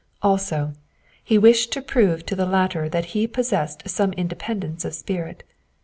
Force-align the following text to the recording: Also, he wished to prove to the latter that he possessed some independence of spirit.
Also, 0.23 0.73
he 1.23 1.37
wished 1.37 1.71
to 1.71 1.79
prove 1.79 2.25
to 2.25 2.35
the 2.35 2.47
latter 2.47 2.89
that 2.89 3.05
he 3.13 3.27
possessed 3.27 3.87
some 3.87 4.13
independence 4.13 4.83
of 4.83 4.95
spirit. 4.95 5.43